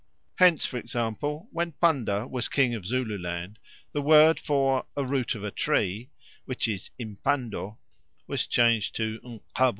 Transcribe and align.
Hence, 0.37 0.65
for 0.65 0.79
example, 0.79 1.47
when 1.51 1.73
Panda 1.73 2.25
was 2.25 2.47
king 2.49 2.73
of 2.73 2.87
Zululand, 2.87 3.59
the 3.91 4.01
word 4.01 4.39
for 4.39 4.87
"a 4.97 5.05
root 5.05 5.35
of 5.35 5.43
a 5.43 5.51
tree," 5.51 6.09
which 6.45 6.67
is 6.67 6.89
impando, 6.99 7.77
was 8.25 8.47
changed 8.47 8.95
to 8.95 9.19
_nxabo. 9.19 9.41